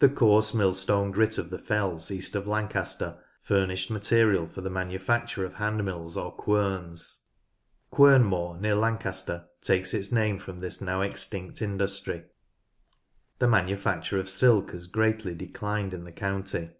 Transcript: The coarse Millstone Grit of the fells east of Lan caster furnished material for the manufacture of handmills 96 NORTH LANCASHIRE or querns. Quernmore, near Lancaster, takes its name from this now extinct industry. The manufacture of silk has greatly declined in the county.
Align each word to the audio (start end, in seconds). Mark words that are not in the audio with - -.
The 0.00 0.10
coarse 0.10 0.52
Millstone 0.52 1.10
Grit 1.10 1.38
of 1.38 1.48
the 1.48 1.58
fells 1.58 2.10
east 2.10 2.34
of 2.36 2.46
Lan 2.46 2.68
caster 2.68 3.18
furnished 3.40 3.90
material 3.90 4.44
for 4.46 4.60
the 4.60 4.68
manufacture 4.68 5.42
of 5.42 5.54
handmills 5.54 6.18
96 6.18 6.18
NORTH 6.18 6.26
LANCASHIRE 6.26 6.50
or 6.50 6.90
querns. 6.90 7.22
Quernmore, 7.90 8.60
near 8.60 8.74
Lancaster, 8.74 9.48
takes 9.62 9.94
its 9.94 10.12
name 10.12 10.38
from 10.38 10.58
this 10.58 10.82
now 10.82 11.00
extinct 11.00 11.62
industry. 11.62 12.24
The 13.38 13.48
manufacture 13.48 14.20
of 14.20 14.28
silk 14.28 14.72
has 14.72 14.86
greatly 14.86 15.34
declined 15.34 15.94
in 15.94 16.04
the 16.04 16.12
county. 16.12 16.72